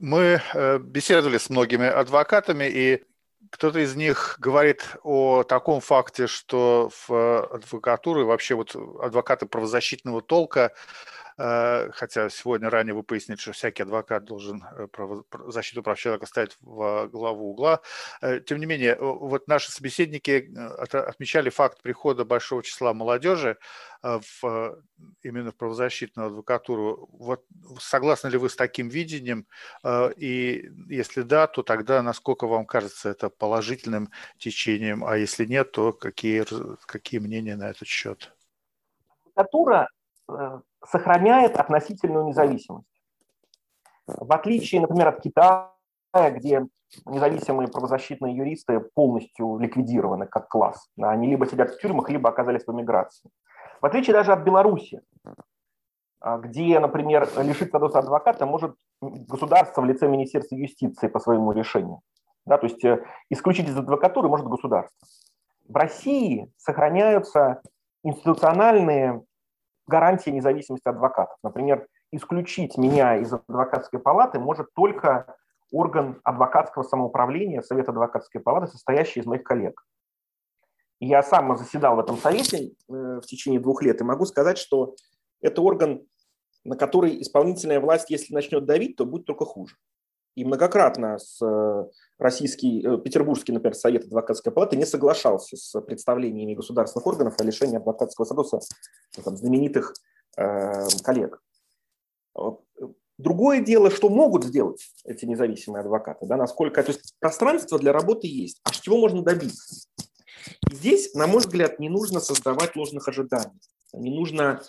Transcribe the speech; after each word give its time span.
Мы 0.00 0.40
э, 0.54 0.78
беседовали 0.78 1.36
с 1.38 1.50
многими 1.50 1.86
адвокатами, 1.86 2.64
и 2.64 3.04
кто-то 3.50 3.80
из 3.80 3.94
них 3.96 4.36
говорит 4.40 4.96
о 5.02 5.42
таком 5.42 5.80
факте, 5.80 6.26
что 6.26 6.90
в 7.06 7.46
адвокатуре 7.54 8.24
вообще 8.24 8.54
вот 8.54 8.74
адвокаты 8.74 9.46
правозащитного 9.46 10.22
толка 10.22 10.72
Э, 10.72 11.29
хотя 11.40 12.28
сегодня 12.28 12.68
ранее 12.68 12.92
вы 12.92 13.02
пояснили, 13.02 13.38
что 13.38 13.52
всякий 13.52 13.82
адвокат 13.82 14.24
должен 14.24 14.62
э, 14.76 14.88
защиту 15.46 15.82
прав 15.82 15.98
человека 15.98 16.26
ставить 16.26 16.56
в 16.60 17.08
главу 17.08 17.52
угла. 17.52 17.80
Э, 18.20 18.40
тем 18.40 18.58
не 18.58 18.66
менее, 18.66 18.96
вот 19.00 19.48
наши 19.48 19.72
собеседники 19.72 20.52
отмечали 20.92 21.48
факт 21.48 21.80
прихода 21.80 22.26
большого 22.26 22.62
числа 22.62 22.92
молодежи 22.92 23.56
в, 24.02 24.82
именно 25.22 25.52
в 25.52 25.56
правозащитную 25.56 26.28
адвокатуру. 26.28 27.08
Вот 27.12 27.44
согласны 27.78 28.28
ли 28.28 28.38
вы 28.38 28.48
с 28.50 28.56
таким 28.56 28.88
видением? 28.88 29.46
И 30.16 30.70
если 30.88 31.22
да, 31.22 31.46
то 31.46 31.62
тогда 31.62 32.02
насколько 32.02 32.46
вам 32.46 32.66
кажется 32.66 33.10
это 33.10 33.30
положительным 33.30 34.10
течением, 34.38 35.04
а 35.04 35.16
если 35.16 35.44
нет, 35.44 35.72
то 35.72 35.92
какие, 35.92 36.44
какие 36.86 37.20
мнения 37.20 37.56
на 37.56 37.70
этот 37.70 37.88
счет? 37.88 38.34
Адвокатура 39.34 39.88
сохраняет 40.84 41.56
относительную 41.56 42.26
независимость. 42.26 42.86
В 44.06 44.32
отличие, 44.32 44.80
например, 44.80 45.08
от 45.08 45.20
Китая, 45.20 45.72
где 46.12 46.66
независимые 47.06 47.68
правозащитные 47.68 48.36
юристы 48.36 48.80
полностью 48.80 49.58
ликвидированы 49.58 50.26
как 50.26 50.48
класс. 50.48 50.88
Они 51.00 51.28
либо 51.28 51.46
сидят 51.46 51.70
в 51.70 51.80
тюрьмах, 51.80 52.10
либо 52.10 52.28
оказались 52.28 52.66
в 52.66 52.72
эмиграции. 52.72 53.30
В 53.80 53.86
отличие 53.86 54.12
даже 54.12 54.32
от 54.32 54.42
Беларуси, 54.42 55.00
а, 56.20 56.38
где, 56.38 56.78
например, 56.80 57.28
лишить 57.38 57.68
статуса 57.68 58.00
адвоката 58.00 58.44
может 58.44 58.74
государство 59.00 59.80
в 59.80 59.86
лице 59.86 60.08
Министерства 60.08 60.56
юстиции 60.56 61.08
по 61.08 61.18
своему 61.18 61.52
решению. 61.52 62.00
Да, 62.44 62.58
то 62.58 62.66
есть 62.66 62.84
э, 62.84 63.04
исключить 63.30 63.68
из 63.68 63.76
адвокатуры 63.76 64.28
может 64.28 64.46
государство. 64.46 65.06
В 65.68 65.76
России 65.76 66.52
сохраняются 66.56 67.62
институциональные 68.02 69.22
гарантия 69.90 70.30
независимости 70.30 70.88
адвокатов. 70.88 71.36
Например, 71.42 71.86
исключить 72.12 72.78
меня 72.78 73.16
из 73.16 73.32
адвокатской 73.32 73.98
палаты 73.98 74.38
может 74.38 74.72
только 74.74 75.36
орган 75.72 76.20
адвокатского 76.24 76.84
самоуправления, 76.84 77.60
Совет 77.60 77.88
адвокатской 77.88 78.40
палаты, 78.40 78.68
состоящий 78.68 79.20
из 79.20 79.26
моих 79.26 79.42
коллег. 79.42 79.84
Я 81.00 81.22
сам 81.22 81.56
заседал 81.56 81.96
в 81.96 82.00
этом 82.00 82.16
совете 82.16 82.72
э, 82.88 82.92
в 82.92 83.22
течение 83.22 83.60
двух 83.60 83.82
лет 83.82 84.00
и 84.00 84.04
могу 84.04 84.26
сказать, 84.26 84.58
что 84.58 84.94
это 85.40 85.62
орган, 85.62 86.06
на 86.64 86.76
который 86.76 87.20
исполнительная 87.22 87.80
власть, 87.80 88.10
если 88.10 88.34
начнет 88.34 88.66
давить, 88.66 88.96
то 88.96 89.06
будет 89.06 89.24
только 89.24 89.44
хуже. 89.44 89.76
И 90.36 90.44
многократно 90.44 91.18
с 91.18 91.44
э, 91.44 91.84
российский, 92.18 92.86
э, 92.86 92.98
петербургский, 92.98 93.52
например, 93.52 93.74
Совет 93.74 94.04
адвокатской 94.04 94.52
палаты 94.52 94.76
не 94.76 94.86
соглашался 94.86 95.56
с 95.56 95.80
представлениями 95.80 96.54
государственных 96.54 97.06
органов 97.06 97.34
о 97.38 97.44
лишении 97.44 97.76
адвокатского 97.76 98.24
статуса 98.24 98.60
ну, 99.16 99.22
там, 99.24 99.36
знаменитых 99.36 99.92
э, 100.36 100.88
коллег. 101.02 101.42
Другое 103.18 103.60
дело, 103.60 103.90
что 103.90 104.08
могут 104.08 104.44
сделать 104.44 104.80
эти 105.04 105.26
независимые 105.26 105.80
адвокаты, 105.80 106.26
да, 106.26 106.36
насколько, 106.36 106.82
то 106.82 106.92
есть 106.92 107.14
пространство 107.18 107.78
для 107.78 107.92
работы 107.92 108.28
есть, 108.28 108.60
а 108.64 108.70
чего 108.70 108.96
можно 108.98 109.22
добиться? 109.22 109.88
И 110.70 110.74
здесь, 110.74 111.12
на 111.14 111.26
мой 111.26 111.40
взгляд, 111.40 111.78
не 111.80 111.90
нужно 111.90 112.20
создавать 112.20 112.76
ложных 112.76 113.08
ожиданий, 113.08 113.60
не 113.92 114.10
нужно 114.10 114.62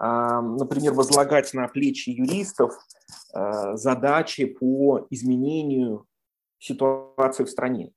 например, 0.00 0.94
возлагать 0.94 1.52
на 1.52 1.68
плечи 1.68 2.08
юристов 2.10 2.72
задачи 3.32 4.44
по 4.46 5.06
изменению 5.10 6.06
ситуации 6.58 7.44
в 7.44 7.50
стране. 7.50 7.92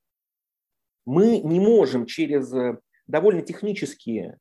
Мы 1.06 1.40
не 1.40 1.60
можем 1.60 2.06
через 2.06 2.52
э, 2.54 2.80
довольно 3.08 3.42
технические, 3.42 4.40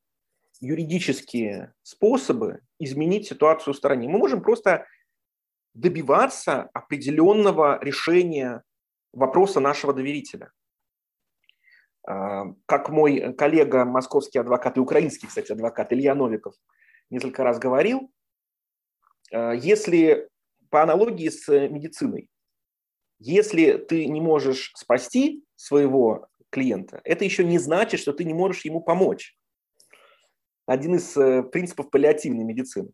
юридические 0.61 1.75
способы 1.83 2.61
изменить 2.79 3.27
ситуацию 3.27 3.75
в 3.75 3.77
стране. 3.77 4.09
Мы 4.09 4.19
можем 4.19 4.43
просто 4.43 4.87
добиваться 5.75 6.71
определенного 6.73 7.83
решения 7.83 8.63
вопроса 9.13 9.59
нашего 9.61 9.93
доверителя. 9.93 10.53
А, 12.07 12.47
как 12.67 12.91
мой 12.91 13.35
коллега, 13.35 13.85
московский 13.85 14.39
адвокат 14.39 14.77
и 14.77 14.81
украинский, 14.81 15.27
кстати, 15.27 15.53
адвокат 15.53 15.93
Илья 15.93 16.15
Новиков 16.15 16.55
несколько 17.11 17.43
раз 17.43 17.59
говорил, 17.59 18.13
э, 19.33 19.55
если 19.57 20.29
по 20.73 20.83
аналогии 20.83 21.29
с 21.29 21.47
медициной, 21.69 22.31
если 23.19 23.77
ты 23.77 24.07
не 24.07 24.23
можешь 24.23 24.73
спасти 24.75 25.45
своего 25.55 26.29
клиента, 26.49 27.03
это 27.05 27.25
еще 27.25 27.45
не 27.45 27.59
значит, 27.59 28.01
что 28.01 28.15
ты 28.15 28.25
не 28.25 28.33
можешь 28.33 28.65
ему 28.65 28.81
помочь. 28.81 29.37
Один 30.65 30.95
из 30.95 31.15
э, 31.17 31.43
принципов 31.43 31.91
паллиативной 31.91 32.45
медицины. 32.45 32.91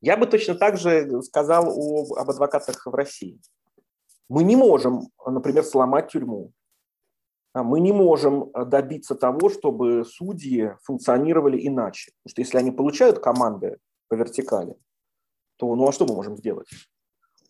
Я 0.00 0.16
бы 0.16 0.26
точно 0.26 0.54
так 0.54 0.78
же 0.78 1.22
сказал 1.22 1.64
об, 1.68 2.12
об 2.12 2.30
адвокатах 2.30 2.86
в 2.86 2.94
России. 2.94 3.40
Мы 4.28 4.44
не 4.44 4.54
можем, 4.54 5.08
например, 5.26 5.64
сломать 5.64 6.12
тюрьму. 6.12 6.52
А 7.54 7.64
мы 7.64 7.80
не 7.80 7.92
можем 7.92 8.50
э, 8.54 8.64
добиться 8.66 9.16
того, 9.16 9.48
чтобы 9.48 10.04
судьи 10.04 10.76
функционировали 10.84 11.66
иначе. 11.66 12.12
Потому 12.22 12.30
что 12.30 12.40
если 12.40 12.58
они 12.58 12.70
получают 12.70 13.18
команды 13.18 13.78
по 14.08 14.14
вертикали, 14.14 14.76
то 15.62 15.76
ну 15.76 15.88
а 15.88 15.92
что 15.92 16.06
мы 16.06 16.16
можем 16.16 16.36
сделать? 16.36 16.66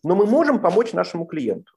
Но 0.03 0.15
мы 0.15 0.27
можем 0.27 0.61
помочь 0.61 0.93
нашему 0.93 1.25
клиенту. 1.25 1.71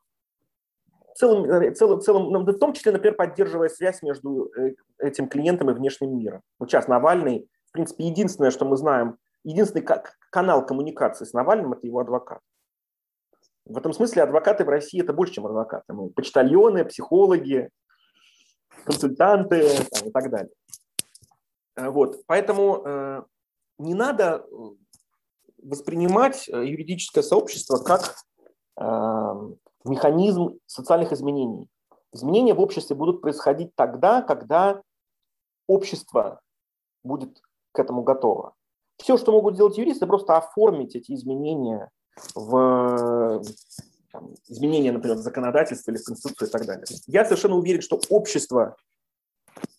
В 1.15 1.19
целом, 1.19 1.45
э, 1.47 1.73
целом, 1.73 2.03
целом, 2.03 2.31
ну, 2.31 2.41
в 2.41 2.59
том 2.59 2.75
числе, 2.75 2.93
например, 2.93 3.17
поддерживая 3.17 3.71
связь 3.71 4.03
между 4.03 4.53
э, 4.55 4.75
этим 4.99 5.29
клиентом 5.29 5.71
и 5.71 5.73
внешним 5.73 6.19
миром. 6.19 6.43
Вот 6.59 6.71
сейчас 6.71 6.89
Навальный, 6.89 7.49
в 7.69 7.73
принципе, 7.73 8.05
единственное, 8.05 8.51
что 8.51 8.67
мы 8.67 8.77
знаем, 8.77 9.17
единственный 9.45 9.87
канал 10.31 10.67
коммуникации 10.67 11.25
с 11.25 11.33
Навальным– 11.33 11.73
это 11.73 11.87
его 11.87 12.01
адвокат. 12.01 12.41
В 13.65 13.79
этом 13.79 13.95
смысле 13.95 14.25
адвокаты 14.25 14.67
в 14.67 14.69
России– 14.69 15.01
это 15.03 15.15
больше, 15.15 15.35
чем 15.35 15.47
адвокаты. 15.47 15.91
Мы 15.95 16.11
почтальоны, 16.11 16.85
психологи, 16.85 17.71
консультанты 18.85 19.67
там, 19.91 20.09
и 20.09 20.11
так 20.11 20.31
далее. 20.31 20.53
Э, 21.77 21.89
вот. 21.89 22.27
Поэтому 22.27 22.83
э, 22.85 23.23
не 23.79 23.95
надо 23.95 24.45
воспринимать 25.67 26.49
юридическое 26.49 27.23
сообщество 27.23 27.79
как 27.79 28.17
э, 28.79 29.55
механизм 29.85 30.59
социальных 30.67 31.13
изменений. 31.13 31.69
Изменения 32.13 32.55
в 32.55 32.61
обществе 32.61 32.97
будут 32.97 33.21
происходить 33.21 33.75
тогда, 33.75 34.23
когда 34.23 34.83
общество 35.67 36.41
будет 37.03 37.41
к 37.73 37.79
этому 37.79 38.03
готово. 38.03 38.55
Все, 38.97 39.19
что 39.19 39.33
могут 39.33 39.55
сделать 39.55 39.77
юристы, 39.77 40.07
просто 40.07 40.37
оформить 40.37 40.97
эти 40.97 41.13
изменения 41.13 41.91
в 42.35 43.43
там, 44.11 44.35
изменения, 44.49 44.93
например, 44.93 45.19
в 45.19 45.21
законодательстве 45.21 45.93
или 45.93 46.01
в 46.01 46.05
Конституции 46.05 46.47
и 46.47 46.51
так 46.51 46.65
далее. 46.65 46.87
Я 47.07 47.25
совершенно 47.25 47.57
уверен, 47.57 47.83
что 47.83 48.01
общество 48.09 48.77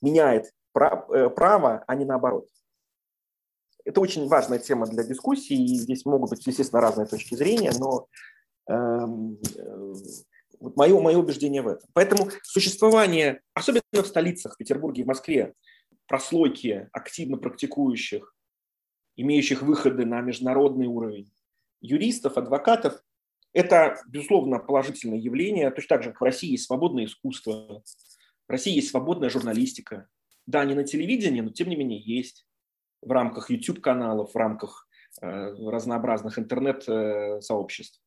меняет 0.01 0.51
э, 0.75 1.29
право, 1.29 1.83
а 1.87 1.95
не 1.95 2.05
наоборот. 2.05 2.47
Это 3.87 4.01
очень 4.01 4.27
важная 4.27 4.59
тема 4.59 4.85
для 4.85 5.01
дискуссии, 5.01 5.55
и 5.55 5.77
здесь 5.77 6.03
могут 6.03 6.31
быть, 6.31 6.45
естественно, 6.45 6.81
разные 6.81 7.07
точки 7.07 7.35
зрения, 7.35 7.71
но 7.79 8.07
эм, 8.69 9.39
э, 9.55 9.93
вот 10.59 10.75
мое, 10.75 10.99
мое 10.99 11.17
убеждение 11.17 11.61
в 11.61 11.69
этом. 11.69 11.89
Поэтому 11.93 12.29
существование, 12.43 13.39
особенно 13.53 13.81
в 13.93 14.07
столицах, 14.07 14.55
в 14.55 14.57
Петербурге 14.57 15.03
и 15.03 15.05
в 15.05 15.07
Москве, 15.07 15.53
прослойки 16.05 16.89
активно 16.91 17.37
практикующих, 17.37 18.35
имеющих 19.15 19.61
выходы 19.61 20.05
на 20.05 20.19
международный 20.19 20.87
уровень 20.87 21.31
юристов, 21.79 22.37
адвокатов, 22.37 23.01
это, 23.53 24.01
безусловно, 24.09 24.59
положительное 24.59 25.17
явление. 25.17 25.71
Точно 25.71 25.95
так 25.95 26.03
же, 26.03 26.09
как 26.11 26.19
в 26.19 26.25
России 26.25 26.51
есть 26.51 26.65
свободное 26.65 27.05
искусство, 27.05 27.83
в 28.47 28.51
России 28.51 28.75
есть 28.75 28.89
свободная 28.89 29.29
журналистика. 29.29 30.09
Да, 30.45 30.65
не 30.65 30.75
на 30.75 30.83
телевидении, 30.83 31.39
но 31.39 31.51
тем 31.51 31.69
не 31.69 31.77
менее 31.77 32.01
есть 32.01 32.46
в 33.07 33.11
рамках 33.11 33.49
YouTube-каналов, 33.49 34.33
в 34.33 34.37
рамках 34.37 34.87
э, 35.21 35.27
разнообразных 35.69 36.37
интернет-сообществ. 36.37 38.01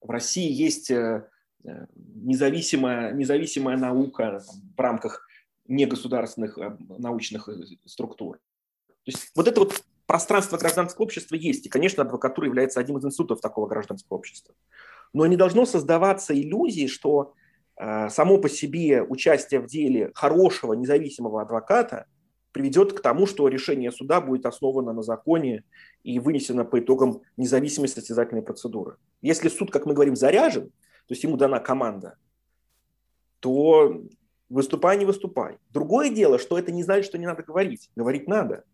В 0.00 0.10
России 0.10 0.50
есть 0.50 0.90
э, 0.90 1.28
независимая, 1.94 3.12
независимая 3.12 3.76
наука 3.76 4.40
в 4.76 4.80
рамках 4.80 5.26
негосударственных 5.66 6.58
э, 6.58 6.76
научных 6.98 7.48
структур. 7.84 8.36
То 8.88 9.10
есть 9.12 9.30
вот 9.34 9.48
это 9.48 9.60
вот 9.60 9.82
пространство 10.06 10.56
гражданского 10.56 11.04
общества 11.04 11.34
есть. 11.34 11.66
И, 11.66 11.68
конечно, 11.68 12.02
адвокатура 12.02 12.46
является 12.46 12.80
одним 12.80 12.98
из 12.98 13.04
институтов 13.04 13.40
такого 13.40 13.66
гражданского 13.66 14.16
общества. 14.16 14.54
Но 15.12 15.26
не 15.26 15.36
должно 15.36 15.66
создаваться 15.66 16.38
иллюзии, 16.38 16.86
что 16.86 17.34
э, 17.76 18.08
само 18.10 18.38
по 18.38 18.48
себе 18.48 19.02
участие 19.02 19.60
в 19.60 19.66
деле 19.66 20.12
хорошего 20.14 20.74
независимого 20.74 21.42
адвоката 21.42 22.06
приведет 22.56 22.94
к 22.94 23.02
тому, 23.02 23.26
что 23.26 23.48
решение 23.48 23.92
суда 23.92 24.18
будет 24.18 24.46
основано 24.46 24.94
на 24.94 25.02
законе 25.02 25.62
и 26.04 26.18
вынесено 26.18 26.64
по 26.64 26.80
итогам 26.80 27.20
независимой 27.36 27.86
состязательной 27.86 28.40
процедуры. 28.40 28.96
Если 29.20 29.50
суд, 29.50 29.70
как 29.70 29.84
мы 29.84 29.92
говорим, 29.92 30.16
заряжен, 30.16 30.68
то 30.70 31.12
есть 31.12 31.22
ему 31.22 31.36
дана 31.36 31.60
команда, 31.60 32.16
то 33.40 34.02
выступай, 34.48 34.96
не 34.96 35.04
выступай. 35.04 35.58
Другое 35.68 36.08
дело, 36.08 36.38
что 36.38 36.58
это 36.58 36.72
не 36.72 36.82
значит, 36.82 37.04
что 37.04 37.18
не 37.18 37.26
надо 37.26 37.42
говорить. 37.42 37.90
Говорить 37.94 38.26
надо, 38.26 38.64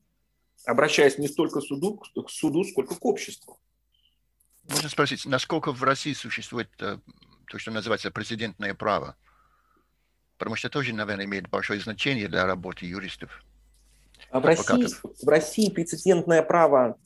обращаясь 0.64 1.18
не 1.18 1.26
столько 1.26 1.58
к 1.58 1.64
суду, 1.64 1.96
к 1.96 2.30
суду 2.30 2.62
сколько 2.62 2.94
к 2.94 3.04
обществу. 3.04 3.58
Можно 4.70 4.88
спросить, 4.90 5.26
насколько 5.26 5.72
в 5.72 5.82
России 5.82 6.12
существует 6.12 6.70
э, 6.78 6.98
то, 7.48 7.58
что 7.58 7.72
называется 7.72 8.12
прецедентное 8.12 8.74
право? 8.74 9.16
Потому 10.38 10.54
что 10.54 10.70
тоже, 10.70 10.94
наверное, 10.94 11.24
имеет 11.24 11.50
большое 11.50 11.80
значение 11.80 12.28
для 12.28 12.46
работы 12.46 12.86
юристов. 12.86 13.42
А 14.30 14.40
в 14.40 14.44
России, 14.44 14.86
в 15.24 15.28
России 15.28 15.70
прецедентное 15.70 16.42
право 16.42 16.98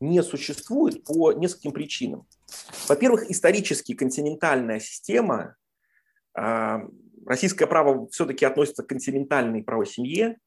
не 0.00 0.22
существует 0.22 1.04
по 1.04 1.32
нескольким 1.32 1.72
причинам. 1.72 2.26
Во-первых, 2.88 3.30
исторически 3.30 3.94
континентальная 3.94 4.80
система, 4.80 5.56
а, 6.34 6.82
российское 7.26 7.66
право 7.66 8.08
все-таки 8.08 8.44
относится 8.44 8.82
к 8.82 8.88
континентальной 8.88 9.62
правосемье, 9.62 10.38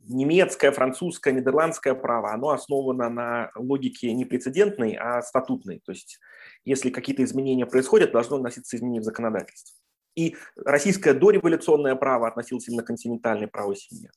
немецкое, 0.00 0.72
французское, 0.72 1.32
нидерландское 1.34 1.94
право, 1.94 2.32
оно 2.32 2.50
основано 2.50 3.08
на 3.08 3.50
логике 3.56 4.12
не 4.12 4.24
прецедентной, 4.24 4.94
а 4.94 5.22
статутной. 5.22 5.80
То 5.84 5.92
есть 5.92 6.18
если 6.64 6.90
какие-то 6.90 7.24
изменения 7.24 7.66
происходят, 7.66 8.12
должно 8.12 8.36
относиться 8.36 8.76
изменения 8.76 9.00
в 9.00 9.04
законодательстве. 9.04 9.76
И 10.14 10.36
российское 10.56 11.14
дореволюционное 11.14 11.94
право 11.94 12.26
относилось 12.26 12.68
именно 12.68 12.82
к 12.82 12.86
континентальной 12.86 13.46
правосемье. 13.46 14.10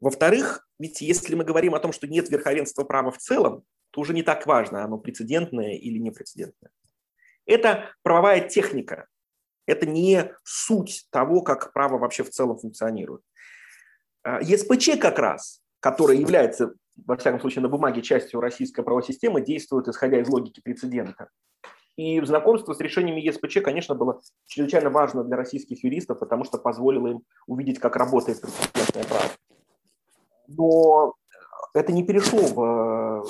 Во-вторых, 0.00 0.66
ведь 0.78 1.00
если 1.02 1.34
мы 1.34 1.44
говорим 1.44 1.74
о 1.74 1.78
том, 1.78 1.92
что 1.92 2.06
нет 2.06 2.30
верховенства 2.30 2.84
права 2.84 3.10
в 3.10 3.18
целом, 3.18 3.64
то 3.90 4.00
уже 4.00 4.14
не 4.14 4.22
так 4.22 4.46
важно, 4.46 4.82
оно 4.82 4.98
прецедентное 4.98 5.74
или 5.74 5.98
непрецедентное. 5.98 6.70
Это 7.44 7.90
правовая 8.02 8.48
техника. 8.48 9.08
Это 9.66 9.86
не 9.86 10.32
суть 10.42 11.06
того, 11.10 11.42
как 11.42 11.72
право 11.72 11.98
вообще 11.98 12.24
в 12.24 12.30
целом 12.30 12.58
функционирует. 12.58 13.22
А, 14.22 14.40
ЕСПЧ 14.40 14.98
как 14.98 15.18
раз, 15.18 15.60
который 15.80 16.18
является, 16.18 16.74
во 17.06 17.16
всяком 17.16 17.40
случае, 17.40 17.62
на 17.62 17.68
бумаге 17.68 18.00
частью 18.02 18.40
российской 18.40 18.82
правовой 18.82 19.04
системы, 19.04 19.42
действует 19.42 19.88
исходя 19.88 20.20
из 20.20 20.28
логики 20.28 20.60
прецедента. 20.60 21.28
И 21.96 22.20
знакомство 22.22 22.72
с 22.72 22.80
решениями 22.80 23.20
ЕСПЧ, 23.20 23.58
конечно, 23.62 23.94
было 23.94 24.20
чрезвычайно 24.46 24.88
важно 24.88 25.24
для 25.24 25.36
российских 25.36 25.84
юристов, 25.84 26.20
потому 26.20 26.44
что 26.44 26.58
позволило 26.58 27.08
им 27.08 27.22
увидеть, 27.46 27.78
как 27.78 27.96
работает 27.96 28.40
прецедентное 28.40 29.04
право 29.04 29.30
но 30.56 31.14
это 31.74 31.92
не 31.92 32.04
перешло 32.04 32.40
в, 32.40 33.26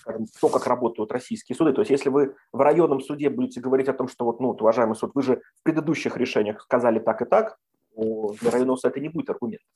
скажем, 0.00 0.26
в 0.26 0.40
то, 0.40 0.48
как 0.48 0.66
работают 0.66 1.12
российские 1.12 1.56
суды. 1.56 1.72
То 1.72 1.82
есть 1.82 1.90
если 1.90 2.08
вы 2.08 2.34
в 2.52 2.60
районном 2.60 3.00
суде 3.00 3.30
будете 3.30 3.60
говорить 3.60 3.88
о 3.88 3.94
том, 3.94 4.08
что 4.08 4.24
вот, 4.24 4.40
ну, 4.40 4.48
вот, 4.48 4.62
уважаемый 4.62 4.94
суд, 4.94 5.12
вы 5.14 5.22
же 5.22 5.42
в 5.60 5.62
предыдущих 5.62 6.16
решениях 6.16 6.62
сказали 6.62 6.98
так 6.98 7.22
и 7.22 7.24
так, 7.24 7.58
то 7.94 8.34
для 8.40 8.50
районного 8.50 8.76
суда 8.76 8.90
это 8.90 9.00
не 9.00 9.08
будет 9.08 9.30
аргументов. 9.30 9.66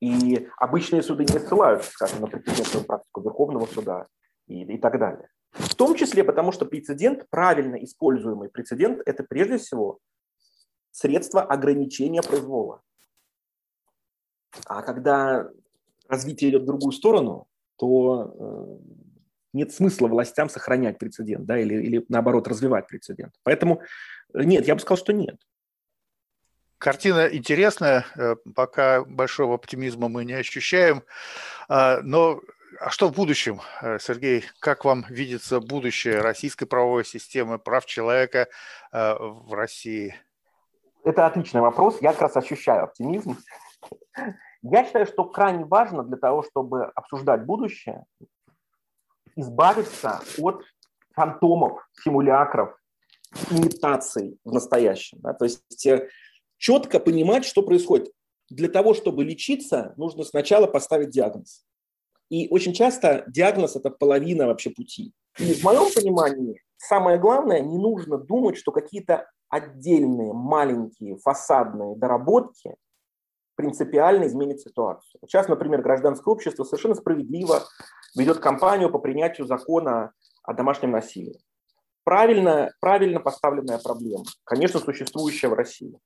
И 0.00 0.48
обычные 0.56 1.02
суды 1.02 1.24
не 1.24 1.38
ссылаются, 1.38 1.90
скажем, 1.90 2.20
на 2.20 2.26
прецедентную 2.26 2.86
практику 2.86 3.20
Верховного 3.20 3.66
суда 3.66 4.06
и, 4.46 4.62
и 4.62 4.78
так 4.78 4.98
далее. 4.98 5.28
В 5.52 5.74
том 5.74 5.94
числе 5.94 6.24
потому, 6.24 6.52
что 6.52 6.64
прецедент, 6.64 7.26
правильно 7.28 7.76
используемый 7.76 8.48
прецедент, 8.48 9.02
это 9.04 9.24
прежде 9.24 9.58
всего 9.58 9.98
средство 10.90 11.42
ограничения 11.42 12.22
произвола. 12.22 12.82
А 14.66 14.82
когда 14.82 15.48
развитие 16.08 16.50
идет 16.50 16.62
в 16.62 16.66
другую 16.66 16.92
сторону, 16.92 17.46
то 17.76 18.34
э, 18.38 18.76
нет 19.52 19.72
смысла 19.72 20.08
властям 20.08 20.50
сохранять 20.50 20.98
прецедент, 20.98 21.46
да, 21.46 21.58
или, 21.58 21.74
или 21.74 22.04
наоборот 22.08 22.46
развивать 22.48 22.86
прецедент. 22.86 23.32
Поэтому 23.42 23.80
э, 24.34 24.42
нет, 24.44 24.66
я 24.66 24.74
бы 24.74 24.80
сказал, 24.80 24.98
что 24.98 25.12
нет. 25.12 25.36
Картина 26.78 27.28
интересная, 27.30 28.04
э, 28.16 28.36
пока 28.54 29.04
большого 29.04 29.54
оптимизма 29.54 30.08
мы 30.08 30.24
не 30.24 30.34
ощущаем, 30.34 31.02
а, 31.68 32.00
но 32.02 32.40
а 32.80 32.88
что 32.90 33.08
в 33.08 33.12
будущем, 33.12 33.60
Сергей? 33.98 34.44
Как 34.58 34.84
вам 34.84 35.04
видится 35.10 35.60
будущее 35.60 36.20
российской 36.20 36.66
правовой 36.66 37.04
системы, 37.04 37.58
прав 37.58 37.84
человека 37.84 38.48
в 38.90 39.52
России? 39.52 40.14
Это 41.04 41.26
отличный 41.26 41.60
вопрос. 41.60 41.98
Я 42.00 42.12
как 42.12 42.22
раз 42.22 42.36
ощущаю 42.36 42.84
оптимизм. 42.84 43.36
Я 44.62 44.84
считаю, 44.84 45.06
что 45.06 45.24
крайне 45.24 45.64
важно 45.64 46.02
для 46.04 46.16
того, 46.16 46.42
чтобы 46.42 46.84
обсуждать 46.94 47.44
будущее, 47.44 48.04
избавиться 49.36 50.20
от 50.38 50.62
фантомов, 51.14 51.88
симулякров, 52.02 52.76
имитаций 53.50 54.38
в 54.44 54.52
настоящем. 54.52 55.18
Да? 55.20 55.32
То 55.32 55.44
есть 55.44 55.86
э, 55.86 56.08
четко 56.58 57.00
понимать, 57.00 57.44
что 57.44 57.62
происходит. 57.62 58.12
Для 58.48 58.68
того, 58.68 58.94
чтобы 58.94 59.24
лечиться, 59.24 59.94
нужно 59.96 60.24
сначала 60.24 60.66
поставить 60.66 61.10
диагноз. 61.10 61.64
И 62.28 62.48
очень 62.48 62.72
часто 62.72 63.24
диагноз– 63.28 63.76
это 63.76 63.90
половина 63.90 64.46
вообще 64.46 64.70
пути. 64.70 65.12
И 65.38 65.54
в 65.54 65.64
моем 65.64 65.92
понимании 65.94 66.60
самое 66.76 67.18
главное, 67.18 67.60
не 67.60 67.78
нужно 67.78 68.18
думать, 68.18 68.56
что 68.56 68.72
какие-то 68.72 69.30
отдельные 69.48 70.32
маленькие 70.32 71.16
фасадные 71.18 71.96
доработки 71.96 72.76
принципиально 73.60 74.26
изменит 74.26 74.60
ситуацию. 74.60 75.20
Сейчас, 75.26 75.46
например, 75.46 75.82
гражданское 75.82 76.30
общество 76.32 76.64
совершенно 76.64 76.94
справедливо 76.94 77.62
ведет 78.16 78.38
кампанию 78.38 78.90
по 78.90 78.98
принятию 78.98 79.46
закона 79.46 80.12
о 80.42 80.54
домашнем 80.54 80.92
насилии. 80.92 81.38
Правильно, 82.02 82.72
правильно 82.80 83.20
поставленная 83.20 83.78
проблема, 83.78 84.24
конечно, 84.44 84.80
существующая 84.80 85.48
в 85.48 85.52
России, 85.52 85.98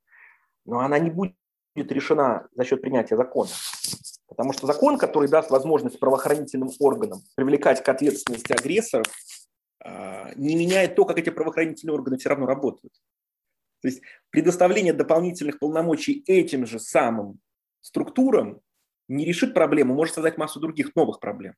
но 0.67 0.81
она 0.81 0.99
не 0.99 1.11
будет 1.11 1.37
решена 1.77 2.49
за 2.56 2.65
счет 2.65 2.83
принятия 2.83 3.17
закона. 3.17 3.51
Потому 4.27 4.53
что 4.53 4.67
закон, 4.67 4.99
который 4.99 5.29
даст 5.29 5.51
возможность 5.51 6.01
правоохранительным 6.01 6.71
органам 6.81 7.21
привлекать 7.37 7.85
к 7.85 7.89
ответственности 7.89 8.53
агрессоров, 8.53 9.06
а, 9.85 10.33
не 10.35 10.56
меняет 10.56 10.97
то, 10.97 11.05
как 11.05 11.19
эти 11.19 11.31
правоохранительные 11.31 11.95
органы 11.95 12.19
все 12.19 12.31
равно 12.31 12.47
работают. 12.47 12.93
То 13.84 13.88
есть 13.88 14.00
предоставление 14.31 14.94
дополнительных 14.94 15.58
полномочий 15.58 16.25
этим 16.26 16.64
же 16.64 16.78
самым 16.78 17.38
структурам 17.82 18.62
не 19.08 19.26
решит 19.26 19.52
проблему, 19.52 19.94
может 19.94 20.14
создать 20.14 20.38
массу 20.38 20.58
других 20.58 20.96
новых 20.96 21.20
проблем. 21.20 21.52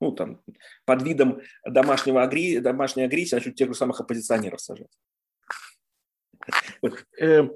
Ну, 0.00 0.10
там, 0.10 0.42
под 0.84 1.02
видом 1.04 1.40
домашнего 1.64 2.24
агри... 2.24 2.58
домашней 2.58 3.04
агрессии 3.04 3.36
начнут 3.36 3.54
тех 3.54 3.68
же 3.68 3.74
самых 3.76 4.00
оппозиционеров 4.00 4.60
сажать. 4.60 4.90
Вот. 6.82 7.06
Э, 7.20 7.48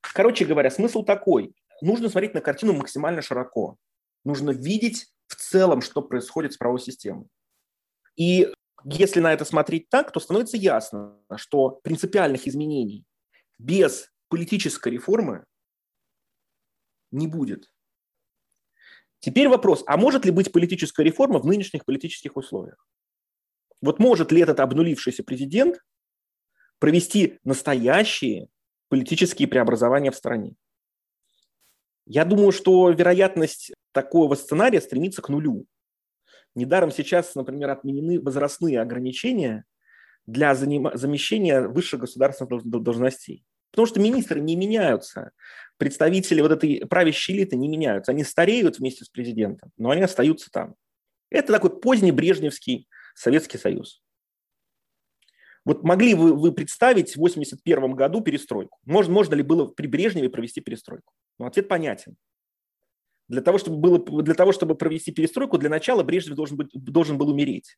короче 0.00 0.46
говоря, 0.46 0.72
смысл 0.72 1.04
такой. 1.04 1.54
Нужно 1.80 2.08
смотреть 2.08 2.34
на 2.34 2.40
картину 2.40 2.72
максимально 2.72 3.22
широко. 3.22 3.76
Нужно 4.24 4.50
видеть 4.50 5.12
в 5.28 5.36
целом, 5.36 5.80
что 5.80 6.02
происходит 6.02 6.54
с 6.54 6.56
правовой 6.56 6.80
системой. 6.80 7.28
И 8.16 8.52
если 8.82 9.20
на 9.20 9.32
это 9.32 9.44
смотреть 9.44 9.88
так, 9.90 10.10
то 10.10 10.18
становится 10.18 10.56
ясно, 10.56 11.20
что 11.36 11.78
принципиальных 11.84 12.48
изменений 12.48 13.04
без 13.60 14.10
политической 14.28 14.92
реформы 14.92 15.44
не 17.10 17.26
будет. 17.26 17.70
Теперь 19.18 19.48
вопрос, 19.48 19.84
а 19.86 19.98
может 19.98 20.24
ли 20.24 20.30
быть 20.30 20.50
политическая 20.50 21.04
реформа 21.04 21.40
в 21.40 21.46
нынешних 21.46 21.84
политических 21.84 22.36
условиях? 22.36 22.86
Вот 23.82 23.98
может 23.98 24.32
ли 24.32 24.40
этот 24.40 24.60
обнулившийся 24.60 25.22
президент 25.24 25.78
провести 26.78 27.38
настоящие 27.44 28.48
политические 28.88 29.46
преобразования 29.46 30.10
в 30.10 30.16
стране? 30.16 30.56
Я 32.06 32.24
думаю, 32.24 32.52
что 32.52 32.88
вероятность 32.90 33.72
такого 33.92 34.34
сценария 34.36 34.80
стремится 34.80 35.20
к 35.20 35.28
нулю. 35.28 35.66
Недаром 36.54 36.90
сейчас, 36.90 37.34
например, 37.34 37.70
отменены 37.70 38.20
возрастные 38.20 38.80
ограничения 38.80 39.64
для 40.26 40.54
замещения 40.54 41.68
высших 41.68 42.00
государственных 42.00 42.64
должностей. 42.64 43.44
Потому 43.70 43.86
что 43.86 44.00
министры 44.00 44.40
не 44.40 44.56
меняются, 44.56 45.30
представители 45.76 46.40
вот 46.40 46.52
этой 46.52 46.86
правящей 46.86 47.36
элиты 47.36 47.56
не 47.56 47.68
меняются. 47.68 48.12
Они 48.12 48.24
стареют 48.24 48.78
вместе 48.78 49.04
с 49.04 49.08
президентом, 49.08 49.70
но 49.76 49.90
они 49.90 50.02
остаются 50.02 50.50
там. 50.50 50.74
Это 51.30 51.52
такой 51.52 51.78
поздний 51.80 52.12
Брежневский 52.12 52.88
Советский 53.14 53.58
Союз. 53.58 54.02
Вот 55.64 55.84
могли 55.84 56.14
вы, 56.14 56.34
вы 56.34 56.52
представить 56.52 57.10
в 57.10 57.18
1981 57.18 57.92
году 57.94 58.22
перестройку? 58.22 58.78
Можно, 58.84 59.12
можно 59.12 59.34
ли 59.34 59.42
было 59.42 59.66
при 59.66 59.86
Брежневе 59.86 60.30
провести 60.30 60.60
перестройку? 60.60 61.12
Ну, 61.38 61.46
ответ 61.46 61.68
понятен. 61.68 62.16
Для 63.28 63.42
того, 63.42 63.58
чтобы, 63.58 63.76
было, 63.76 64.22
для 64.22 64.34
того, 64.34 64.52
чтобы 64.52 64.74
провести 64.74 65.12
перестройку, 65.12 65.58
для 65.58 65.68
начала 65.68 66.02
Брежнев 66.02 66.34
должен, 66.34 66.56
быть, 66.56 66.70
должен 66.72 67.16
был 67.18 67.28
умереть 67.28 67.76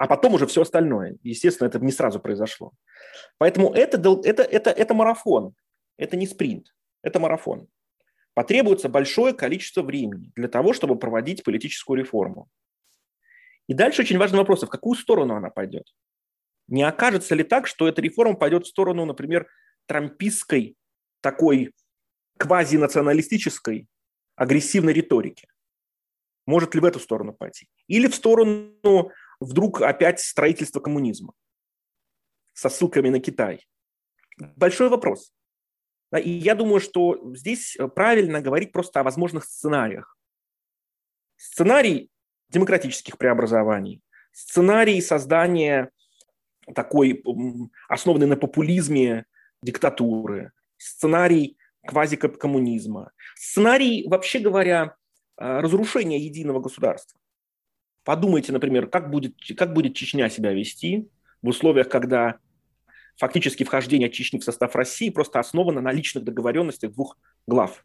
а 0.00 0.06
потом 0.06 0.32
уже 0.32 0.46
все 0.46 0.62
остальное. 0.62 1.18
Естественно, 1.22 1.68
это 1.68 1.78
не 1.78 1.92
сразу 1.92 2.20
произошло. 2.20 2.72
Поэтому 3.36 3.74
это, 3.74 3.98
это, 4.24 4.42
это, 4.42 4.70
это 4.70 4.94
марафон, 4.94 5.54
это 5.98 6.16
не 6.16 6.26
спринт, 6.26 6.74
это 7.02 7.20
марафон. 7.20 7.68
потребуется 8.32 8.88
большое 8.88 9.34
количество 9.34 9.82
времени 9.82 10.32
для 10.34 10.48
того, 10.48 10.72
чтобы 10.72 10.98
проводить 10.98 11.44
политическую 11.44 11.98
реформу. 11.98 12.48
И 13.66 13.74
дальше 13.74 14.00
очень 14.00 14.16
важный 14.16 14.38
вопрос, 14.38 14.62
а 14.62 14.66
в 14.66 14.70
какую 14.70 14.96
сторону 14.96 15.34
она 15.34 15.50
пойдет? 15.50 15.94
Не 16.66 16.82
окажется 16.82 17.34
ли 17.34 17.44
так, 17.44 17.66
что 17.66 17.86
эта 17.86 18.00
реформа 18.00 18.36
пойдет 18.36 18.64
в 18.64 18.68
сторону, 18.68 19.04
например, 19.04 19.48
трампистской, 19.84 20.78
такой 21.20 21.74
квазинационалистической, 22.38 23.86
агрессивной 24.34 24.94
риторики? 24.94 25.46
Может 26.46 26.74
ли 26.74 26.80
в 26.80 26.86
эту 26.86 27.00
сторону 27.00 27.34
пойти? 27.34 27.68
Или 27.86 28.08
в 28.08 28.14
сторону 28.14 29.12
вдруг 29.40 29.82
опять 29.82 30.20
строительства 30.20 30.80
коммунизма 30.80 31.34
со 32.52 32.68
ссылками 32.68 33.08
на 33.08 33.20
Китай? 33.20 33.66
Большой 34.38 34.88
вопрос. 34.88 35.32
И 36.18 36.30
я 36.30 36.54
думаю, 36.54 36.80
что 36.80 37.34
здесь 37.34 37.76
правильно 37.94 38.40
говорить 38.40 38.72
просто 38.72 39.00
о 39.00 39.02
возможных 39.04 39.44
сценариях. 39.44 40.16
Сценарий 41.36 42.10
демократических 42.48 43.16
преобразований, 43.16 44.02
сценарий 44.32 45.00
создания 45.00 45.90
такой, 46.74 47.22
основанной 47.88 48.26
на 48.26 48.36
популизме 48.36 49.26
диктатуры, 49.62 50.52
сценарий 50.76 51.56
квазикоммунизма, 51.86 53.12
сценарий, 53.36 54.06
вообще 54.08 54.38
говоря, 54.40 54.96
а, 55.36 55.60
разрушения 55.60 56.18
единого 56.18 56.60
государства. 56.60 57.19
Подумайте, 58.10 58.50
например, 58.50 58.88
как 58.88 59.08
будет, 59.08 59.36
как 59.56 59.72
будет 59.72 59.94
Чечня 59.94 60.28
себя 60.28 60.52
вести 60.52 61.08
в 61.42 61.46
условиях, 61.46 61.88
когда 61.88 62.38
фактически 63.16 63.62
вхождение 63.62 64.10
Чечни 64.10 64.40
в 64.40 64.42
состав 64.42 64.74
России 64.74 65.10
просто 65.10 65.38
основано 65.38 65.80
на 65.80 65.92
личных 65.92 66.24
договоренностях 66.24 66.90
двух 66.90 67.16
глав 67.46 67.84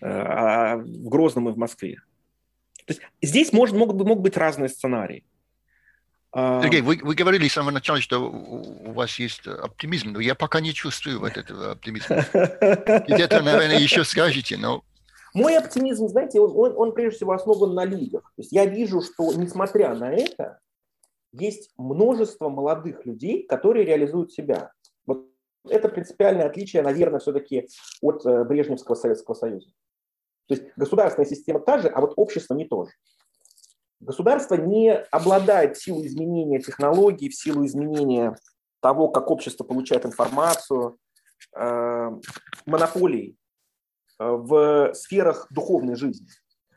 э, 0.00 0.06
а, 0.08 0.76
в 0.76 1.08
Грозном 1.08 1.48
и 1.48 1.52
в 1.52 1.58
Москве. 1.58 1.96
То 2.86 2.92
есть 2.92 3.00
здесь 3.20 3.52
может, 3.52 3.74
могут, 3.74 3.96
могут 4.06 4.22
быть 4.22 4.36
разные 4.36 4.68
сценарии. 4.68 5.24
А, 6.30 6.62
Сергей, 6.62 6.82
вы, 6.82 7.00
вы 7.02 7.16
говорили 7.16 7.48
с 7.48 7.54
самого 7.54 7.72
начала, 7.72 8.00
что 8.00 8.20
у 8.20 8.92
вас 8.92 9.18
есть 9.18 9.48
оптимизм, 9.48 10.12
но 10.12 10.20
я 10.20 10.36
пока 10.36 10.60
не 10.60 10.72
чувствую 10.72 11.18
вот 11.18 11.36
этого 11.36 11.72
оптимизма. 11.72 12.18
Где-то, 13.08 13.42
наверное, 13.42 13.80
еще 13.80 14.04
скажете, 14.04 14.56
но 14.56 14.84
мой 15.38 15.56
оптимизм, 15.56 16.08
знаете, 16.08 16.40
он, 16.40 16.52
он, 16.54 16.76
он 16.76 16.92
прежде 16.92 17.16
всего 17.16 17.32
основан 17.32 17.74
на 17.74 17.84
людях. 17.84 18.22
То 18.36 18.42
есть 18.42 18.52
я 18.52 18.66
вижу, 18.66 19.00
что 19.00 19.32
несмотря 19.34 19.94
на 19.94 20.12
это, 20.12 20.58
есть 21.32 21.70
множество 21.76 22.48
молодых 22.48 23.06
людей, 23.06 23.46
которые 23.46 23.84
реализуют 23.84 24.32
себя. 24.32 24.72
Вот 25.06 25.26
это 25.68 25.88
принципиальное 25.88 26.46
отличие, 26.46 26.82
наверное, 26.82 27.20
все-таки 27.20 27.68
от 28.00 28.24
э, 28.26 28.44
Брежневского 28.44 28.94
Советского 28.94 29.34
Союза. 29.34 29.68
То 30.46 30.54
есть 30.54 30.64
государственная 30.76 31.28
система 31.28 31.60
та 31.60 31.78
же, 31.78 31.88
а 31.88 32.00
вот 32.00 32.14
общество 32.16 32.54
не 32.54 32.64
то 32.64 32.86
же. 32.86 32.92
Государство 34.00 34.54
не 34.54 34.94
обладает 34.94 35.76
в 35.76 35.82
силу 35.82 36.04
изменения 36.06 36.60
технологий, 36.60 37.28
в 37.28 37.34
силу 37.34 37.66
изменения 37.66 38.36
того, 38.80 39.08
как 39.08 39.30
общество 39.30 39.64
получает 39.64 40.06
информацию, 40.06 40.98
э, 41.54 42.10
монополией 42.64 43.36
в 44.18 44.94
сферах 44.94 45.46
духовной 45.50 45.96
жизни. 45.96 46.28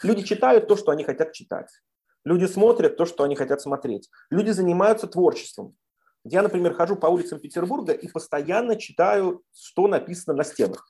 Люди 0.03 0.23
читают 0.23 0.67
то, 0.67 0.75
что 0.75 0.91
они 0.91 1.03
хотят 1.03 1.33
читать. 1.33 1.69
Люди 2.23 2.45
смотрят 2.45 2.97
то, 2.97 3.05
что 3.05 3.23
они 3.23 3.35
хотят 3.35 3.61
смотреть. 3.61 4.09
Люди 4.29 4.51
занимаются 4.51 5.07
творчеством. 5.07 5.75
Я, 6.23 6.43
например, 6.43 6.73
хожу 6.73 6.95
по 6.95 7.07
улицам 7.07 7.39
Петербурга 7.39 7.93
и 7.93 8.07
постоянно 8.07 8.75
читаю, 8.75 9.43
что 9.53 9.87
написано 9.87 10.35
на 10.35 10.43
стенах. 10.43 10.87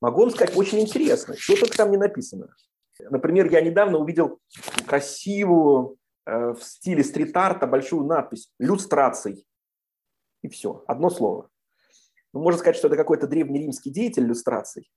Могу 0.00 0.20
вам 0.20 0.30
сказать, 0.30 0.56
очень 0.56 0.80
интересно, 0.80 1.36
что 1.36 1.56
только 1.58 1.76
там 1.76 1.90
не 1.90 1.96
написано. 1.96 2.54
Например, 2.98 3.50
я 3.50 3.60
недавно 3.60 3.98
увидел 3.98 4.40
красивую 4.86 5.96
э, 6.26 6.52
в 6.52 6.62
стиле 6.62 7.02
стрит-арта 7.02 7.66
большую 7.66 8.04
надпись 8.04 8.52
«люстраций». 8.58 9.46
И 10.42 10.48
все, 10.48 10.84
одно 10.86 11.10
слово. 11.10 11.50
Ну, 12.32 12.40
можно 12.40 12.58
сказать, 12.58 12.76
что 12.76 12.86
это 12.86 12.96
какой-то 12.96 13.26
древнеримский 13.26 13.90
деятель 13.90 14.24
иллюстраций, 14.24 14.90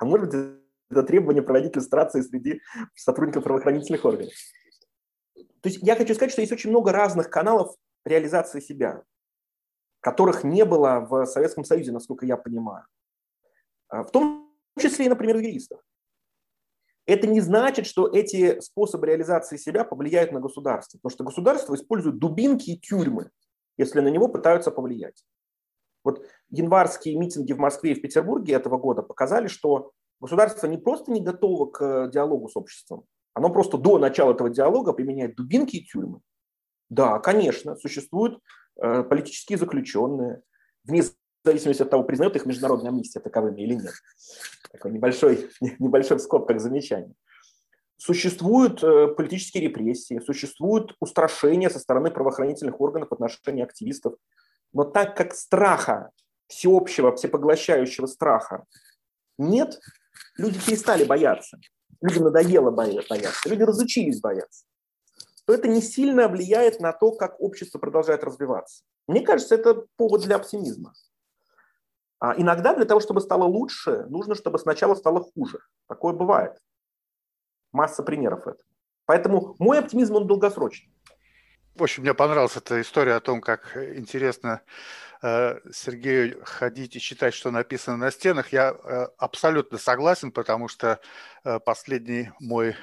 а 0.00 0.06
может 0.06 0.30
быть, 0.30 0.60
это 0.90 1.02
требование 1.02 1.42
проводить 1.42 1.76
иллюстрации 1.76 2.22
среди 2.22 2.62
сотрудников 2.94 3.44
правоохранительных 3.44 4.04
органов. 4.04 4.32
То 5.34 5.68
есть 5.68 5.78
я 5.82 5.94
хочу 5.94 6.14
сказать, 6.14 6.32
что 6.32 6.40
есть 6.40 6.52
очень 6.52 6.70
много 6.70 6.90
разных 6.90 7.28
каналов 7.28 7.76
реализации 8.06 8.60
себя, 8.60 9.04
которых 10.00 10.42
не 10.42 10.64
было 10.64 11.06
в 11.08 11.26
Советском 11.26 11.64
Союзе, 11.64 11.92
насколько 11.92 12.24
я 12.24 12.38
понимаю. 12.38 12.86
А, 13.88 14.02
в 14.02 14.10
том 14.10 14.50
числе 14.78 15.04
и, 15.04 15.08
например, 15.10 15.36
юристов. 15.36 15.80
Это 17.04 17.26
не 17.26 17.40
значит, 17.40 17.86
что 17.86 18.08
эти 18.08 18.58
способы 18.60 19.06
реализации 19.06 19.58
себя 19.58 19.84
повлияют 19.84 20.32
на 20.32 20.40
государство, 20.40 20.96
потому 20.96 21.10
что 21.10 21.24
государство 21.24 21.74
использует 21.74 22.18
дубинки 22.18 22.70
и 22.70 22.78
тюрьмы, 22.78 23.30
если 23.76 24.00
на 24.00 24.08
него 24.08 24.28
пытаются 24.28 24.70
повлиять. 24.70 25.24
Вот 26.04 26.24
январские 26.48 27.16
митинги 27.16 27.52
в 27.52 27.58
Москве 27.58 27.92
и 27.92 27.94
в 27.94 28.02
Петербурге 28.02 28.54
этого 28.54 28.78
года 28.78 29.02
показали, 29.02 29.48
что 29.48 29.92
государство 30.20 30.66
не 30.66 30.78
просто 30.78 31.12
не 31.12 31.20
готово 31.20 31.66
к 31.66 32.08
диалогу 32.08 32.48
с 32.48 32.56
обществом, 32.56 33.04
оно 33.34 33.50
просто 33.50 33.78
до 33.78 33.98
начала 33.98 34.32
этого 34.32 34.50
диалога 34.50 34.92
применяет 34.92 35.36
дубинки 35.36 35.76
и 35.76 35.84
тюрьмы. 35.84 36.20
Да, 36.88 37.18
конечно, 37.20 37.76
существуют 37.76 38.40
э, 38.82 39.04
политические 39.04 39.58
заключенные, 39.58 40.42
вне 40.84 41.02
зависимости 41.44 41.82
от 41.82 41.90
того, 41.90 42.04
признает 42.04 42.36
их 42.36 42.46
международная 42.46 42.90
амнистия 42.90 43.20
таковыми 43.20 43.62
или 43.62 43.74
нет. 43.74 43.94
Такой 44.72 44.92
небольшой, 44.92 45.48
небольшой 45.78 46.18
в 46.18 46.20
скобках 46.20 46.60
замечание. 46.60 47.14
Существуют 47.96 48.82
э, 48.82 49.08
политические 49.08 49.64
репрессии, 49.64 50.20
существуют 50.20 50.96
устрашения 51.00 51.68
со 51.68 51.78
стороны 51.78 52.10
правоохранительных 52.10 52.80
органов 52.80 53.10
в 53.10 53.14
отношении 53.14 53.62
активистов. 53.62 54.14
Но 54.72 54.84
так 54.84 55.16
как 55.16 55.34
страха, 55.34 56.10
всеобщего, 56.46 57.14
всепоглощающего 57.14 58.06
страха 58.06 58.64
нет, 59.38 59.80
люди 60.36 60.58
перестали 60.64 61.04
бояться. 61.04 61.58
Людям 62.00 62.24
надоело 62.24 62.70
бояться, 62.70 63.48
люди 63.48 63.62
разучились 63.62 64.20
бояться. 64.20 64.64
То 65.46 65.54
это 65.54 65.68
не 65.68 65.82
сильно 65.82 66.28
влияет 66.28 66.80
на 66.80 66.92
то, 66.92 67.12
как 67.12 67.40
общество 67.40 67.78
продолжает 67.78 68.24
развиваться. 68.24 68.84
Мне 69.06 69.20
кажется, 69.20 69.54
это 69.54 69.86
повод 69.96 70.22
для 70.22 70.36
оптимизма. 70.36 70.94
А 72.20 72.34
иногда 72.36 72.74
для 72.74 72.84
того, 72.84 73.00
чтобы 73.00 73.20
стало 73.20 73.44
лучше, 73.44 74.04
нужно, 74.08 74.34
чтобы 74.34 74.58
сначала 74.58 74.94
стало 74.94 75.20
хуже. 75.22 75.60
Такое 75.88 76.12
бывает. 76.12 76.62
Масса 77.72 78.02
примеров 78.02 78.46
этого. 78.46 78.68
Поэтому 79.06 79.56
мой 79.58 79.78
оптимизм, 79.78 80.16
он 80.16 80.26
долгосрочный. 80.26 80.92
Общем, 81.80 82.02
мне 82.02 82.12
понравилась 82.12 82.58
эта 82.58 82.78
история 82.82 83.14
о 83.14 83.20
том, 83.20 83.40
как 83.40 83.74
интересно 83.74 84.60
э, 85.22 85.58
Сергею 85.72 86.44
ходить 86.44 86.94
и 86.94 87.00
читать, 87.00 87.32
что 87.32 87.50
написано 87.50 87.96
на 87.96 88.10
стенах. 88.10 88.52
Я 88.52 88.74
э, 88.74 89.06
абсолютно 89.16 89.78
согласен, 89.78 90.30
потому 90.30 90.68
что 90.68 91.00
э, 91.42 91.58
последний 91.58 92.32
мой 92.38 92.76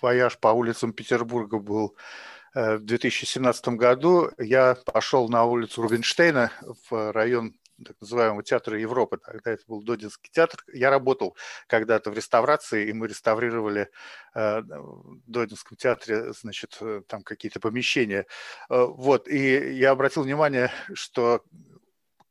вояж 0.00 0.38
по 0.38 0.48
улицам 0.48 0.94
Петербурга 0.94 1.58
был 1.58 1.96
в 2.54 2.78
2017 2.78 3.68
году. 3.68 4.30
Я 4.38 4.78
пошел 4.86 5.28
на 5.28 5.44
улицу 5.44 5.82
Рубинштейна 5.82 6.50
в 6.88 7.12
район 7.12 7.54
так 7.82 7.96
называемого 8.00 8.42
театра 8.42 8.78
Европы, 8.78 9.18
тогда 9.18 9.52
это 9.52 9.64
был 9.66 9.82
Додинский 9.82 10.30
театр. 10.32 10.60
Я 10.72 10.90
работал 10.90 11.36
когда-то 11.66 12.10
в 12.10 12.14
реставрации, 12.14 12.88
и 12.88 12.92
мы 12.92 13.08
реставрировали 13.08 13.90
э, 14.34 14.60
в 14.60 15.20
Додинском 15.26 15.76
театре, 15.76 16.32
значит, 16.32 16.76
э, 16.80 17.02
там 17.08 17.22
какие-то 17.22 17.60
помещения. 17.60 18.26
Э, 18.70 18.84
вот, 18.84 19.28
и 19.28 19.74
я 19.74 19.90
обратил 19.90 20.22
внимание, 20.22 20.70
что 20.94 21.42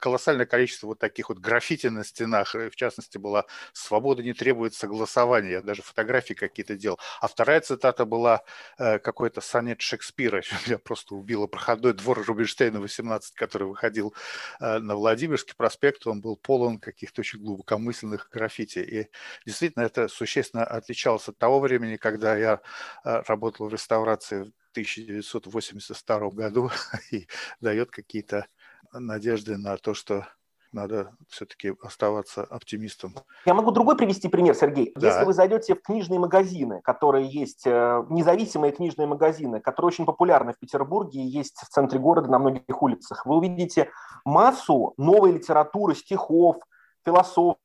колоссальное 0.04 0.46
количество 0.46 0.88
вот 0.88 1.00
таких 1.00 1.30
вот 1.30 1.40
граффити 1.40 1.88
на 1.88 2.04
стенах. 2.04 2.54
В 2.56 2.76
частности, 2.76 3.18
была 3.18 3.46
«Свобода 3.72 4.22
не 4.22 4.34
требует 4.34 4.74
согласования». 4.74 5.52
Я 5.52 5.62
даже 5.62 5.82
фотографии 5.82 6.34
какие-то 6.34 6.76
делал. 6.76 7.00
А 7.22 7.30
вторая 7.30 7.62
цитата 7.62 8.04
была 8.04 8.44
э, 8.78 9.00
какой-то 9.00 9.40
сонет 9.40 9.80
Шекспира. 9.80 10.42
Я 10.66 10.78
просто 10.78 11.16
убила 11.16 11.48
проходной 11.48 11.94
двор 11.94 12.22
Рубинштейна 12.22 12.82
18, 12.82 13.34
который 13.34 13.70
выходил 13.70 14.14
э, 14.60 14.80
на 14.80 14.96
Владимирский 14.98 15.56
проспект. 15.56 16.06
Он 16.06 16.20
был 16.20 16.36
полон 16.36 16.80
каких-то 16.80 17.22
очень 17.22 17.40
глубокомысленных 17.40 18.28
граффити. 18.30 18.80
И 18.80 19.08
действительно, 19.46 19.86
это 19.86 20.10
существенно 20.10 20.66
отличалось 20.66 21.30
от 21.30 21.38
того 21.38 21.62
времени, 21.62 21.96
когда 21.96 22.36
я 22.36 22.60
э, 23.06 23.22
работал 23.26 23.70
в 23.70 23.72
реставрации 23.72 24.40
в 24.42 24.52
1982 24.74 26.30
году 26.32 26.72
и 27.12 27.28
дает 27.62 27.90
какие-то 27.90 28.48
надежды 28.94 29.58
на 29.58 29.78
то, 29.78 29.94
что 29.94 30.28
надо 30.74 31.16
все-таки 31.30 31.74
оставаться 31.82 32.44
оптимистом. 32.44 33.16
Я 33.46 33.54
могу 33.54 33.72
другой 33.72 33.96
привести 33.96 34.28
пример, 34.28 34.56
Сергей. 34.56 34.92
Да. 34.96 35.08
Если 35.08 35.26
вы 35.26 35.34
зайдете 35.34 35.76
в 35.76 35.82
книжные 35.82 36.20
магазины, 36.20 36.82
которые 36.84 37.28
есть, 37.30 37.66
э, 37.66 38.04
независимые 38.10 38.72
книжные 38.72 39.08
магазины, 39.08 39.62
которые 39.62 39.88
очень 39.90 40.06
популярны 40.06 40.54
в 40.54 40.60
Петербурге 40.60 41.22
и 41.22 41.28
есть 41.28 41.58
в 41.58 41.70
центре 41.70 42.00
города 42.00 42.30
на 42.30 42.40
многих 42.40 42.82
улицах, 42.82 43.26
вы 43.26 43.38
увидите 43.38 43.92
массу 44.26 44.94
новой 44.98 45.34
литературы, 45.34 45.96
стихов, 45.96 46.58
философии, 47.06 47.58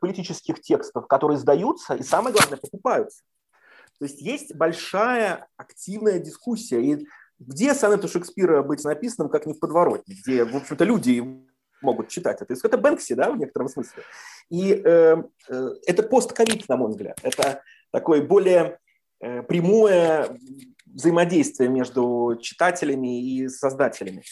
политических 0.00 0.60
текстов, 0.60 1.06
которые 1.06 1.38
сдаются 1.38 1.94
и, 1.94 2.02
самое 2.02 2.34
главное, 2.34 2.58
покупаются. 2.58 3.22
То 3.98 4.06
есть 4.06 4.22
есть 4.22 4.56
большая 4.56 5.46
активная 5.58 6.18
дискуссия. 6.18 6.82
И 6.82 7.06
где 7.40 7.74
сонет 7.74 8.04
у 8.04 8.08
Шекспира 8.08 8.62
быть 8.62 8.84
написанным, 8.84 9.30
как 9.30 9.46
не 9.46 9.54
в 9.54 9.58
подворотне, 9.58 10.14
где, 10.22 10.44
в 10.44 10.54
общем-то, 10.54 10.84
люди 10.84 11.24
могут 11.82 12.08
читать 12.08 12.42
это. 12.42 12.54
Это 12.54 12.78
Бэнкси, 12.78 13.14
да, 13.14 13.30
в 13.32 13.38
некотором 13.38 13.68
смысле. 13.68 14.02
И 14.50 14.72
э, 14.72 15.16
э, 15.48 15.70
это 15.86 16.02
постковид, 16.02 16.68
на 16.68 16.76
мой 16.76 16.90
взгляд. 16.90 17.18
Это 17.22 17.62
такое 17.90 18.22
более 18.22 18.78
э, 19.20 19.42
прямое 19.42 20.38
взаимодействие 20.86 21.70
между 21.70 22.38
читателями 22.42 23.22
и 23.22 23.48
создателями. 23.48 24.22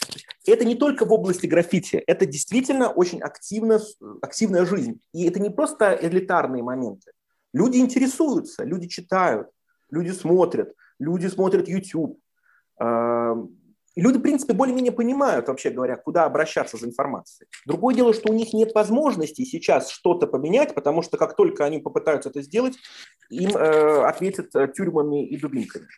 Это 0.46 0.64
не 0.64 0.74
только 0.74 1.06
в 1.06 1.12
области 1.12 1.46
граффити, 1.46 2.02
это 2.06 2.26
действительно 2.26 2.90
очень 2.90 3.20
активно, 3.22 3.80
активная 4.20 4.66
жизнь. 4.66 5.00
И 5.14 5.26
это 5.26 5.40
не 5.40 5.50
просто 5.50 5.98
элитарные 6.00 6.62
моменты. 6.62 7.12
Люди 7.54 7.78
интересуются, 7.78 8.64
люди 8.64 8.88
читают, 8.88 9.48
люди 9.90 10.10
смотрят, 10.10 10.74
люди 10.98 11.28
смотрят 11.28 11.68
YouTube. 11.68 12.18
И 12.80 14.00
люди, 14.00 14.18
в 14.18 14.22
принципе, 14.22 14.52
более-менее 14.52 14.92
понимают, 14.92 15.48
вообще 15.48 15.70
говоря, 15.70 15.96
куда 15.96 16.24
обращаться 16.24 16.76
за 16.76 16.86
информацией. 16.86 17.48
Другое 17.66 17.96
дело, 17.96 18.14
что 18.14 18.30
у 18.30 18.34
них 18.34 18.52
нет 18.52 18.72
возможности 18.72 19.44
сейчас 19.44 19.90
что-то 19.90 20.28
поменять, 20.28 20.72
потому 20.72 21.02
что 21.02 21.16
как 21.16 21.34
только 21.34 21.64
они 21.64 21.80
попытаются 21.80 22.28
это 22.28 22.40
сделать, 22.42 22.76
им 23.28 23.56
э, 23.56 24.04
ответят 24.06 24.54
э, 24.54 24.68
тюрьмами 24.68 25.26
и 25.26 25.36
дубинками. 25.36 25.88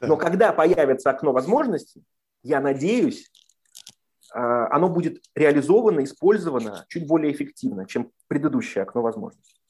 Но 0.00 0.16
когда 0.16 0.52
появится 0.52 1.10
окно 1.10 1.32
возможностей, 1.32 2.04
я 2.42 2.60
надеюсь, 2.60 3.30
э, 4.34 4.38
оно 4.38 4.88
будет 4.88 5.22
реализовано, 5.34 6.04
использовано 6.04 6.86
чуть 6.88 7.06
более 7.06 7.34
эффективно, 7.34 7.86
чем 7.86 8.12
предыдущее 8.28 8.82
окно 8.82 9.02
возможностей. 9.02 9.60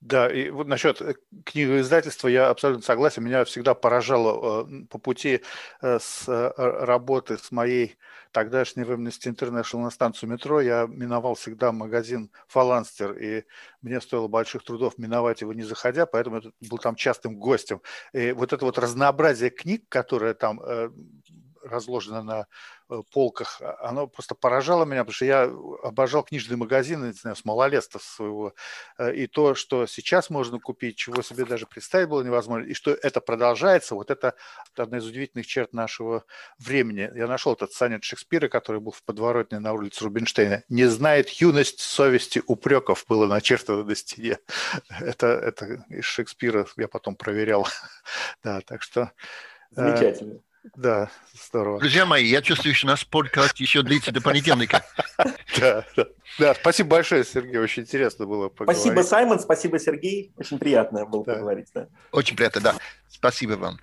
Да, 0.00 0.30
и 0.30 0.50
вот 0.50 0.68
насчет 0.68 1.02
э, 1.02 1.14
книгоиздательства 1.44 2.28
я 2.28 2.50
абсолютно 2.50 2.84
согласен. 2.84 3.24
Меня 3.24 3.44
всегда 3.44 3.74
поражало 3.74 4.64
э, 4.68 4.84
по 4.88 4.98
пути 4.98 5.42
э, 5.82 5.98
с 6.00 6.24
работы 6.56 7.36
с 7.36 7.50
моей 7.50 7.96
тогдашней 8.30 8.84
в 8.84 8.92
Amnesty 8.92 9.34
International 9.34 9.82
на 9.82 9.90
станцию 9.90 10.30
метро, 10.30 10.60
я 10.60 10.86
миновал 10.86 11.34
всегда 11.34 11.72
магазин 11.72 12.30
Фаланстер, 12.46 13.12
и 13.12 13.44
мне 13.80 14.00
стоило 14.02 14.28
больших 14.28 14.62
трудов 14.64 14.98
миновать 14.98 15.40
его 15.40 15.54
не 15.54 15.62
заходя, 15.62 16.04
поэтому 16.04 16.42
я 16.42 16.68
был 16.68 16.78
там 16.78 16.94
частым 16.94 17.38
гостем. 17.38 17.80
И 18.12 18.32
вот 18.32 18.52
это 18.52 18.66
вот 18.66 18.78
разнообразие 18.78 19.48
книг, 19.48 19.84
которое 19.88 20.34
там 20.34 20.60
разложено 21.62 22.22
на 22.22 22.46
Э, 22.90 23.02
полках, 23.12 23.60
а, 23.60 23.76
оно 23.90 24.06
просто 24.06 24.34
поражало 24.34 24.86
меня, 24.86 25.04
потому 25.04 25.12
что 25.12 25.26
я 25.26 25.42
обожал 25.82 26.22
книжные 26.22 26.56
магазины, 26.56 27.06
не 27.08 27.12
знаю, 27.12 27.36
с 27.36 27.44
малолетства 27.44 27.98
своего, 27.98 28.54
э, 28.96 29.14
и 29.14 29.26
то, 29.26 29.54
что 29.54 29.86
сейчас 29.86 30.30
можно 30.30 30.58
купить, 30.58 30.96
чего 30.96 31.20
себе 31.20 31.44
даже 31.44 31.66
представить 31.66 32.08
было 32.08 32.22
невозможно, 32.22 32.64
и 32.66 32.72
что 32.72 32.92
это 32.92 33.20
продолжается, 33.20 33.94
вот 33.94 34.10
это 34.10 34.34
одна 34.74 34.98
из 34.98 35.06
удивительных 35.06 35.46
черт 35.46 35.74
нашего 35.74 36.24
времени. 36.58 37.10
Я 37.14 37.26
нашел 37.26 37.52
этот 37.52 37.72
сонет 37.72 38.04
Шекспира, 38.04 38.48
который 38.48 38.80
был 38.80 38.92
в 38.92 39.02
подворотне 39.02 39.58
на 39.58 39.74
улице 39.74 40.04
Рубинштейна. 40.04 40.64
«Не 40.70 40.86
знает 40.86 41.28
юность 41.28 41.80
совести 41.80 42.42
упреков» 42.46 43.04
было 43.06 43.26
начертано 43.26 43.84
на 43.84 43.94
стене. 43.94 44.38
Это, 45.00 45.26
это 45.26 45.84
из 45.90 46.04
Шекспира 46.04 46.66
я 46.76 46.88
потом 46.88 47.16
проверял. 47.16 47.66
Да, 48.42 48.60
так 48.62 48.82
что... 48.82 49.12
Э, 49.76 49.90
Замечательно. 49.90 50.40
Да, 50.76 51.10
здорово. 51.48 51.80
Друзья 51.80 52.06
мои, 52.06 52.24
я 52.26 52.42
чувствую, 52.42 52.74
что 52.74 52.86
наш 52.86 53.06
подкаст 53.06 53.56
еще 53.58 53.82
длится 53.82 54.12
до 54.12 54.20
понедельника. 54.20 54.84
Да, 55.58 55.84
да. 55.96 56.06
Да, 56.38 56.54
спасибо 56.54 56.90
большое, 56.90 57.24
Сергей, 57.24 57.58
очень 57.58 57.82
интересно 57.82 58.26
было 58.26 58.48
поговорить. 58.48 58.80
Спасибо, 58.80 59.02
Саймон, 59.02 59.40
спасибо, 59.40 59.78
Сергей, 59.80 60.32
очень 60.36 60.58
приятно 60.58 61.04
было 61.04 61.24
поговорить. 61.24 61.68
Очень 62.12 62.36
приятно, 62.36 62.60
да. 62.60 62.74
Спасибо 63.08 63.54
вам. 63.54 63.76